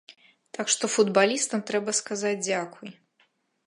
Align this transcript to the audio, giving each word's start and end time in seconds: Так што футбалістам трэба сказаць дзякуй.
Так 0.57 0.71
што 0.75 0.89
футбалістам 0.95 1.59
трэба 1.71 1.97
сказаць 2.01 2.37
дзякуй. 2.47 2.89